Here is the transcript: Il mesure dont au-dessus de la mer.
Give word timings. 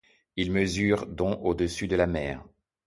Il 0.35 0.51
mesure 0.51 1.05
dont 1.05 1.35
au-dessus 1.43 1.87
de 1.87 1.95
la 1.95 2.07
mer. 2.07 2.43